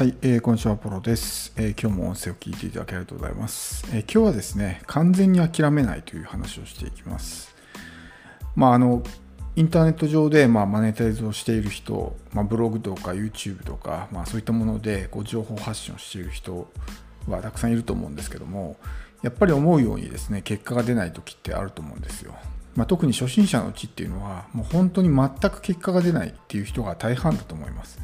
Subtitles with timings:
[0.00, 7.54] はい、えー、こんにちは、ポロです、えー今日も音声を聞いていただきありがとうございます、えー今日はですね、完全に諦めないという話をしていきます。
[8.56, 9.02] まあ、あの、
[9.56, 16.70] インターネット上で、まあ、マネタイズをしている人、まあ、ブログとか YouTube とか、まあ、そういったものでこう情報発信をしている人
[17.28, 18.78] はたくさんいると思うんですけども、
[19.20, 22.34] やっぱり思うようにですね、結果が出ない時ってあると思うんですよ。
[22.74, 27.98] まあ、特に初心者のうちっていうのは、もう本当に全く結果が出ないっていう人が大半だと思います。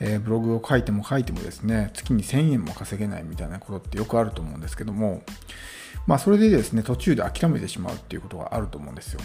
[0.00, 5.22] えーブログを書いても書いてもですね、月に1000円も稼げないみたいなことってよくあると思うんですけども、
[6.06, 9.20] まあ、それでですね、途中で諦めてしまうっていうことがあると思うんですよ。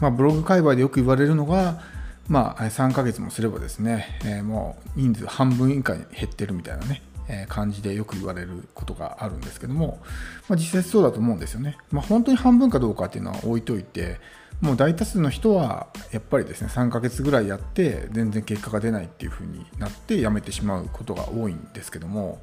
[0.00, 1.80] まあ、ブログ界隈でよく言われるのが、
[2.28, 7.02] まあ、3ヶ月もすればですね、えーもう人数半分以下に減ってるみたいなね、
[7.48, 10.00] 感じでよく言われることがあるんですけども、
[10.48, 11.76] まあ、実際そうだと思うんですよね。
[11.90, 14.20] まあ、本当に半分かどうかっていうのは置いといて、
[14.60, 22.40] もう大多数の人はやっぱりですね3ヶ月ぐらいやって全然結果が出ないっていう風になってやめてしまうことが多いんですけども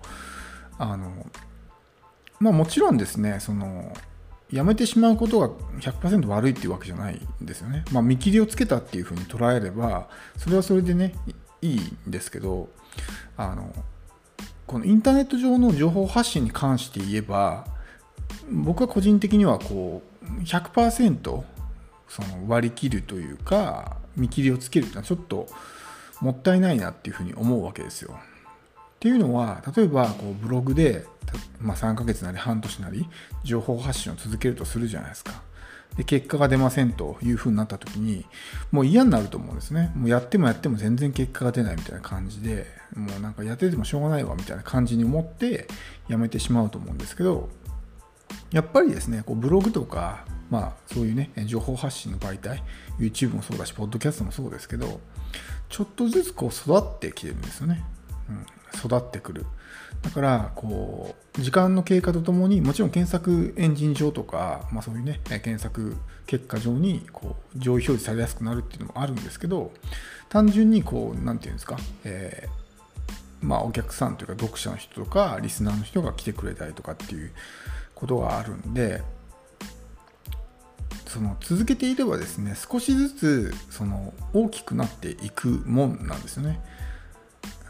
[0.77, 1.25] あの
[2.39, 3.93] まあもちろんですねその
[4.51, 7.85] やめてしまうことが100%悪いっていうわけじゃないんですよね。
[7.93, 11.15] まあ、見切りをつけたっていう風に捉えればそれはそれでね
[11.61, 12.69] いいいんですけど
[13.37, 13.73] あの
[14.71, 17.65] このインターネット上の情報発信に関して言えば
[18.49, 21.43] 僕は個人的にはこう100%
[22.07, 25.47] その割り切るというか見切りをつけるっていうのはちょっと
[26.21, 28.17] もったいないなっていうふうに思うわけですよ。
[28.17, 28.17] っ
[29.01, 31.05] ていうのは例えばこうブログで、
[31.59, 33.09] まあ、3ヶ月なり半年なり
[33.43, 35.41] 情報発信を続けるとするじゃないですか。
[35.97, 38.25] で結果が出ませんというふうになった時に
[38.71, 39.91] もう嫌になると思うんですね。
[39.95, 45.67] もうやってもやっても全然結果が出ないみたいな感じでもうなんかやっててもしょうがないわみたいな感じに思って
[46.07, 47.49] やめてしまうと思うんですけど
[48.51, 52.63] やっぱりですね、こうブログとか、まあ、そういうね、情報発信の媒体、
[52.99, 54.99] YouTube もそうだし、ポッドキャストもそうですけど、
[55.69, 57.83] ちょっとずつこう育ってきてるんですよね。
[58.29, 58.45] うん、
[58.77, 59.45] 育ってくる。
[60.01, 65.95] だから、こう、時間の経過とともに、もちろん検索エンジン上とか、まあそういうね、検索
[66.25, 69.71] 結果上に、こう、上位表示されやすくなるっていうのもあるんですけど、
[70.29, 72.61] 単純にこう、なんていうんですか、えー
[73.41, 77.31] まあ、お客さんというか読者の人とかリスナーの人が来てくれたりとかっていう
[77.95, 79.01] ことがあるんで
[81.07, 86.61] その続けていればですね少しずつその大きくなっていくもんなんですよね。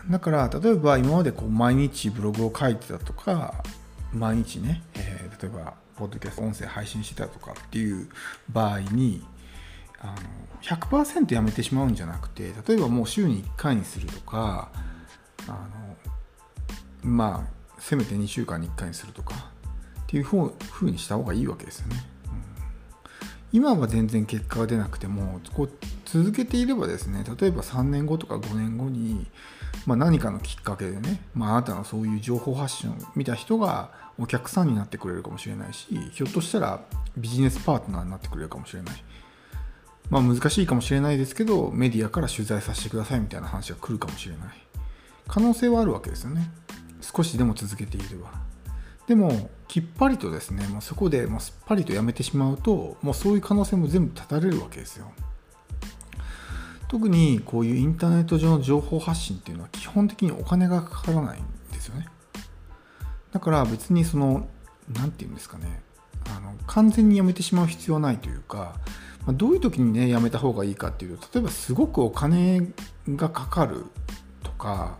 [0.09, 3.63] だから例えば今までこう毎日ブログを書いてたとか
[4.13, 8.07] 毎日ね、えー例えばポッドキャスト音声配信してたとかっていう
[8.49, 9.25] 場合に
[9.99, 10.15] あの
[10.61, 14.69] 100%やめてしまうんじゃなくて例えばもう週に1回にするとか
[15.47, 15.59] あの
[17.01, 19.33] まあせめて2週間に1回にするとか
[20.03, 22.03] っていうふうにした方がいいわけですよね。
[23.53, 25.69] 今は全然結果が出なくてもこう
[26.05, 29.27] 続けていればですね例えば3年後とか5年後に、
[29.85, 36.81] まあ、何かのきっかけでね、まあ、あなたのそういう情報発信を見た人がお客さんになってくれるかもしれないしひょっとしたら
[37.17, 39.03] ビジネスパートナーになってくれるかもしれない。
[40.09, 44.49] まあ難しいかもしれないですけどメディアから取材させてくださいみたいな話が来るかもしれない。
[45.27, 46.51] 可能性はあるわけですよね。
[46.99, 48.29] 少しでも続けていれば。
[49.07, 55.11] でもきっぱりとですねもうそこでもうすっぱりとやめてしまうともうそういう可能性も全部断たれるわけですよ。
[56.91, 62.05] 特にこういうインターネット上の情報発信っていうのは基本的にお金がかからないんですよね。
[63.31, 64.49] だから別にその
[64.93, 65.81] 何て言うんですかね。
[66.25, 68.75] あの完全にやめてしまう必要はないというか、
[69.25, 72.73] まあどういう時にねやめた方がいいかっていうと例えばすごくお金
[73.07, 73.85] がかかる
[74.43, 74.97] とか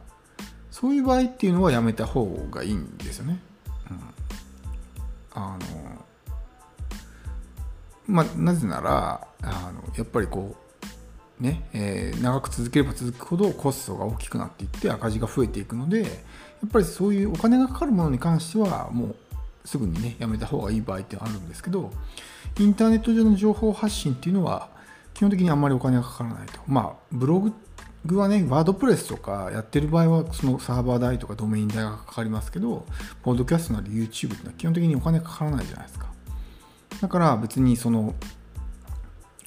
[0.70, 3.38] そういう場合っていうのはやめた方がいいんですよね。
[3.90, 4.00] うん、
[5.34, 6.06] あの
[8.08, 10.71] まあなぜならあのやっぱりこう
[11.42, 16.08] ね、えー長く続ければ続くほどコストが大きくなっていって赤字が増えていくのでや
[16.68, 19.16] っぱりそういうお金がかかるものに関してはもう
[19.66, 21.92] すぐにねやめた方がいい場合ってあるんですけど
[22.60, 24.70] インターネット上の情報発信っていうのは
[25.16, 26.60] 基本的にあんまりお金がかからないと。
[26.68, 27.52] まあブロ
[28.06, 32.86] グはねワードプレスとかやってる場合はそのサーバー代とかドメイン代がかかりますけど
[33.24, 36.12] ポッドキャストなり YouTube っていうのは基本的にお金かからないじゃないですか。
[37.02, 38.14] だから別にその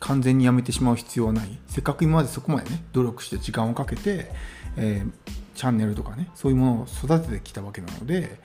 [0.04, 1.58] 完全にやめてしまう必要はない。
[1.66, 4.30] せっかく今までそこまでね努力して時間をかけて、
[4.76, 5.10] えー
[5.54, 8.40] チャンネルとかねそういうものを育ててきたわけなので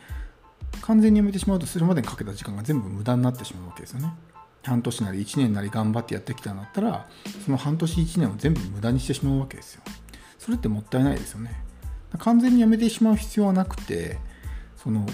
[0.82, 4.14] 完全にやめてしまうとそれまでにかけた時間が全部無駄になってしまうわけですよね。
[4.64, 7.08] 半年なり1年なり頑張ってやってきたんだったら
[7.44, 9.82] その半年1年を全部無駄にしてしまうわけですよ。
[10.38, 11.64] それってもったいないですよね。
[12.20, 14.20] 完全にやめてしまう必要はなくて
[14.78, 15.08] その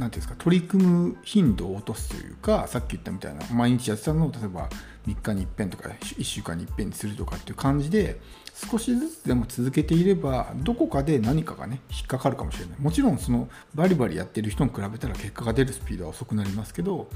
[0.00, 4.68] なんていうんですか取り組む頻度を落とすというかさっき言ったみたいな毎日やってたのを例えば
[5.06, 8.18] 3日に一遍とか1週間に一遍にするとかっていう感じで
[8.54, 12.80] 少しずつでも続けていればどこかで何かがね引っかかるかもしれない。
[12.80, 17.08] もちろんそのバリバリやってる人に比べたら結果が出るスピードは遅くなりますけど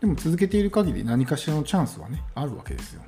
[0.00, 3.02] でも続けている限り何かしらのチャンスはねあるわけですよ。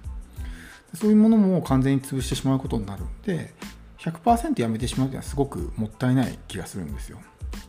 [0.95, 3.53] そういうものも完全に潰してしまうことになるんで
[3.99, 7.19] 100%やめてしまうというのはすごくもったいない気がするんですよ。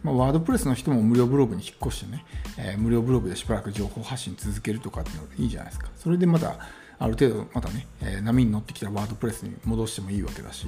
[0.05, 2.23] まあ、ワードプレスの人も無料ブログに引っ越してね、
[2.59, 5.89] えー、無料ブログでしばらく情報発信続けるとかっていうのでいいじゃないですか。
[5.97, 6.59] それでまた、
[6.99, 10.67] ある程度またね、えー、波に乗ってきたワードプレスに戻してもいいわけだし、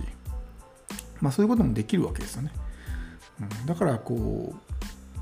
[1.21, 2.51] まあそういうこともできるわけですよね。
[3.39, 4.55] うん、だからこ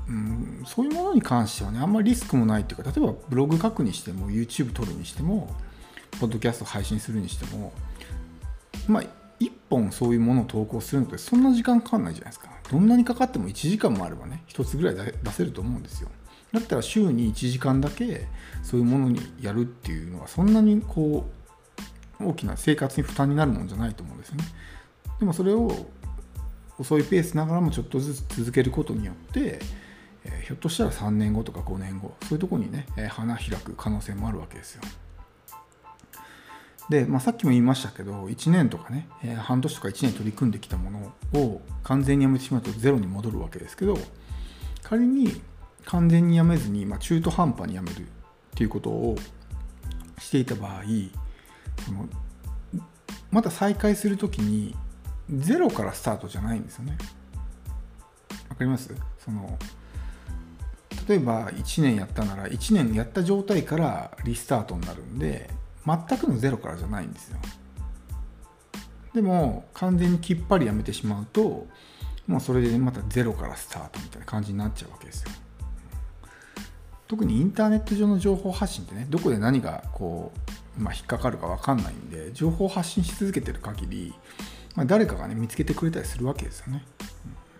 [0.08, 5.54] う、うん、そういうものに関してはね、あんまりリスクもないっていうか、例えばブログ書くにしても、YouTube 撮るにしても、
[6.18, 7.74] ポッドキャスト配信するにしても、
[8.88, 9.02] まあ、
[9.40, 12.48] 1本そういうものを投稿するのってそんな時間かかんないじゃないですか。
[12.70, 16.08] どんなにかかっても1時間もあればね、1つぐらい出せると思うんですよ。
[16.52, 18.26] だったら週に1時間だけ
[18.62, 21.28] そういうものにやるっていうのはそんなにこ
[22.20, 24.44] う大きな生活に負担になるもんじゃないと思うんですよね。
[25.18, 25.70] でもそれを
[26.78, 29.60] 遅いペースながらもちょっとずつ続けることによって、
[30.44, 34.82] ひょっとしたら3年後とか5年後そういうとこにね、花開く可能性もあるわけですよ。
[36.88, 43.98] で、まあ、さっきも言いましたけど1年とかね、えー、半年とか1年取り組んできたものを完全にやめてしまうとゼロに戻るわけですけど
[44.82, 45.40] 仮に
[45.84, 48.04] 完全にやめずに、まあ、中途半端にやめるっ
[48.54, 49.16] ていうことを
[50.18, 50.82] していた場合
[51.84, 52.08] その
[53.30, 54.74] また再開するときに
[55.30, 56.96] ゼロからスタートじゃないんですよね。
[58.48, 58.94] わかります？
[59.18, 59.58] その
[61.08, 65.50] 例えば1年やったなら1年やった状態からリスタートになるんで
[65.86, 67.38] 全くのゼロからじゃないんですよ。
[69.14, 71.66] でも完全にきっぱりやめてしまうと
[72.26, 75.30] もうそれでまたゼロからスタートみたいな感じになっちゃうわけですよ。
[77.08, 80.32] 特にインターネット上の情報発信ってねどこで何がこ
[80.78, 84.12] う、まあ、引っかかるか分かんないんで情報発信し続けてる限り、
[84.74, 86.84] まあ、誰かがね見つけてくれたりするわけですよね。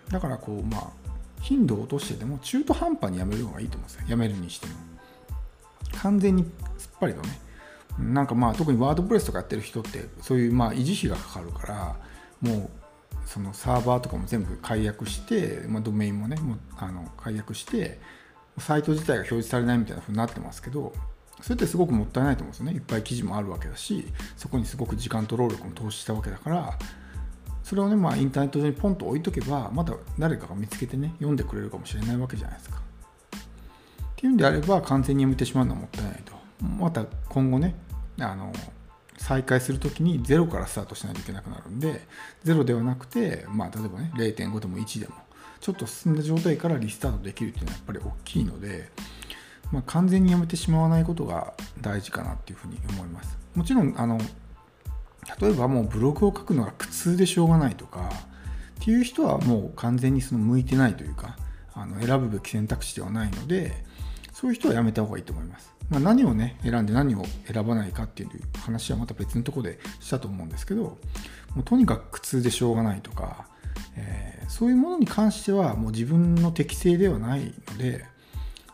[0.09, 0.87] だからこうまあ
[1.41, 4.07] 頻度を落としてでも中途半端にやめる方がいいと思うんですよ。
[4.09, 4.73] やめるにしても。
[6.01, 6.45] 完全に
[6.77, 7.39] すっぱりとね
[7.99, 11.95] なんかまあ特にワードプレスとかやってる人ってそういうまあ維持費がかかるから
[12.41, 12.69] もう
[13.25, 17.99] そのサーバーとかも全部解約して、まあ、ドメインもねもうあの解約して
[18.57, 20.93] サイト自体が表示されないみたいな風になってますけど
[21.41, 22.71] それってすごくもったいないと思うんですよね。
[22.73, 24.07] いっぱい記事もあるわけだし
[24.37, 26.79] そこにすごく時間と労力も投資したわけだから
[27.63, 32.77] それをねまあインターネット上にポンと置いとけばまだ誰かが見つけてね読んでくれるかもしれないわけじゃないですか。
[32.77, 32.79] っ
[34.15, 36.33] ていうんであれば完全にやめてしまうのはもったいないと。
[36.65, 37.75] また今後ね
[38.19, 38.53] あの
[39.17, 42.01] 再開するときに0からスタートしないといけなくなるんで
[42.45, 45.15] 0ではなくて、まあ、例えばね0.5でも1でも
[45.59, 48.89] ちょっと進んだ状態からリスタートできるっていうのはやっぱり大きいので、
[49.71, 53.37] まあ、完全にやめてしまわないことが大事かなっていうふうに思います。
[53.55, 54.19] もちろんあの
[55.41, 58.09] 例えばもうブログを書くのが苦痛でしょうがないとか
[58.81, 61.35] っていう人はもう完全にその向いてないというか
[61.73, 63.83] あの選ぶべき選択肢ではないので
[64.31, 65.76] そういう人はやめた方がいいと思います。
[65.89, 68.29] まあ、何をね選んで何を選ばないかっていう
[68.59, 70.97] 話はまた別のとこでしたと思うんですけども
[71.61, 73.47] うとにかく苦痛でしょうがないとか、
[73.95, 78.05] えー、そういうものに関してはもう自分の適性ではないので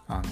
[0.07, 0.23] あの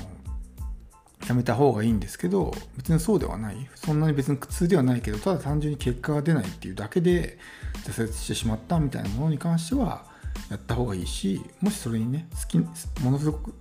[1.27, 3.69] やめた方がいいんですけど別にそうではない。
[3.75, 7.37] そんなに別に苦痛ではないけどただ単純に結果が出ないっていうだけで
[7.85, 10.03] 挫折してしまったみたいなものに関しては
[10.49, 13.53] やった方がいいしもしそれにね好きものすごく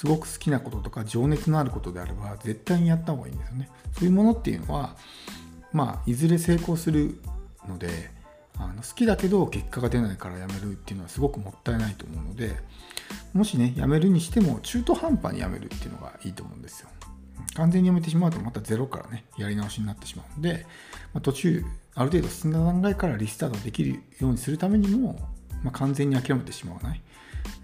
[0.00, 3.68] すごく好きなこととか情熱のあることであれば絶対にやった方がいいんですよね。
[3.92, 4.96] そういうものっていうのは
[5.74, 7.20] まあいずれ成功する
[7.68, 8.10] ので
[8.56, 12.56] あの好きだけど結果が出ないからやめるっていうのはすごくもったいないと思うので
[13.34, 16.88] もしねやめるにしても中途半端にやめるっていうのがいいと思うんですよ。
[17.56, 20.64] 完全にやめてしまうとまたゼロからねやり直しになってしまうので、
[21.12, 21.62] まあ、途中
[21.94, 25.18] ある程度進んだ段階からリスタートできるようにするためにも、
[25.62, 27.02] まあ、完全に諦めてしまわない、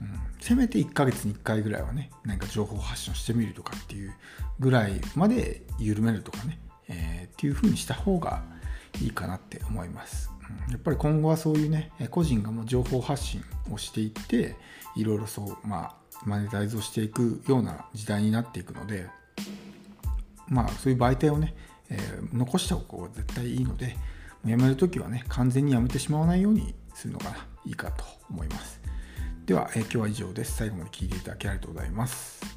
[0.01, 4.15] うん、せめて1ヶ月に1回ぐらいはね、何か情報発信してみるとかっていう
[4.61, 8.43] ぐらいまで緩めるとかね、えー、っていう風にした方が
[9.01, 10.31] いいかなって思います。
[10.71, 14.57] やっぱり今後はそういうね、個人がもう情報発信をしていって、
[14.95, 19.07] いろいろそう、まあ、マネタイズをしていくような時代になっていくので、
[20.49, 21.55] まあ、そういう媒体をね、
[21.91, 23.97] えー、残した方が絶対いいので、
[24.45, 28.81] やめるときはね、完全にやめてしまわないようにするのがいいかと思います。
[29.47, 30.57] では、え今日は以上です。
[30.57, 32.56] 最後まで聞いていただきありがとうございます。